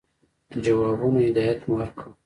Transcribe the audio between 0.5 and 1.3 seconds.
جوابونو